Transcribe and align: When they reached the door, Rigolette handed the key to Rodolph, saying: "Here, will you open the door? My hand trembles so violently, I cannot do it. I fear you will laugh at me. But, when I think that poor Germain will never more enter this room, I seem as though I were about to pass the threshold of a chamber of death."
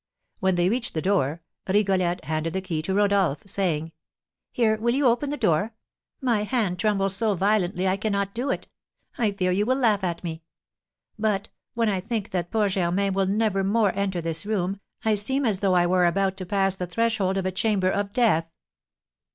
When 0.39 0.55
they 0.55 0.67
reached 0.67 0.95
the 0.95 1.01
door, 1.03 1.43
Rigolette 1.67 2.25
handed 2.25 2.53
the 2.53 2.61
key 2.61 2.81
to 2.81 2.93
Rodolph, 2.95 3.43
saying: 3.45 3.91
"Here, 4.51 4.75
will 4.77 4.95
you 4.95 5.05
open 5.05 5.29
the 5.29 5.37
door? 5.37 5.75
My 6.19 6.41
hand 6.41 6.79
trembles 6.79 7.15
so 7.15 7.35
violently, 7.35 7.87
I 7.87 7.97
cannot 7.97 8.33
do 8.33 8.49
it. 8.49 8.67
I 9.19 9.31
fear 9.33 9.51
you 9.51 9.67
will 9.67 9.75
laugh 9.77 10.03
at 10.03 10.23
me. 10.23 10.41
But, 11.19 11.49
when 11.75 11.87
I 11.87 11.99
think 11.99 12.31
that 12.31 12.49
poor 12.49 12.67
Germain 12.67 13.13
will 13.13 13.27
never 13.27 13.63
more 13.63 13.91
enter 13.95 14.21
this 14.21 14.43
room, 14.43 14.81
I 15.05 15.13
seem 15.13 15.45
as 15.45 15.59
though 15.59 15.75
I 15.75 15.85
were 15.85 16.07
about 16.07 16.35
to 16.37 16.47
pass 16.47 16.73
the 16.73 16.87
threshold 16.87 17.37
of 17.37 17.45
a 17.45 17.51
chamber 17.51 17.91
of 17.91 18.11
death." 18.11 18.49